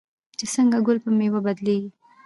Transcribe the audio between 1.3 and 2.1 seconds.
بدلیږي.